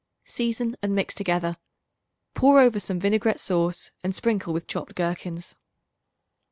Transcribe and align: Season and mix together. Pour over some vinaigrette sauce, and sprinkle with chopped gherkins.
Season 0.25 0.75
and 0.81 0.95
mix 0.95 1.13
together. 1.13 1.57
Pour 2.33 2.59
over 2.59 2.79
some 2.79 2.99
vinaigrette 2.99 3.39
sauce, 3.39 3.91
and 4.03 4.15
sprinkle 4.15 4.51
with 4.51 4.65
chopped 4.65 4.95
gherkins. 4.95 5.55